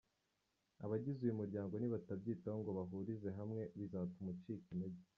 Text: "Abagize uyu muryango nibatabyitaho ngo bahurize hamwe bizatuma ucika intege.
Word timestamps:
"Abagize 0.83 1.19
uyu 1.21 1.37
muryango 1.41 1.73
nibatabyitaho 1.77 2.57
ngo 2.61 2.71
bahurize 2.77 3.29
hamwe 3.37 3.61
bizatuma 3.77 4.29
ucika 4.35 4.69
intege. 4.75 4.99